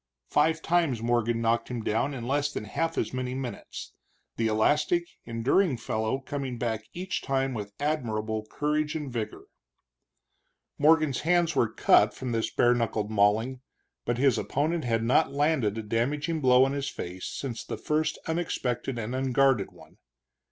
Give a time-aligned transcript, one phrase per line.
[0.31, 3.93] Five times Morgan knocked him down in less than half as many minutes,
[4.35, 9.43] the elastic, enduring fellow coming back each time with admirable courage and vigor.
[10.79, 13.61] Morgan's hands were cut from this bare knuckled mauling,
[14.03, 18.17] but his opponent had not landed a damaging blow on his face since the first
[18.25, 19.99] unexpected and unguarded one.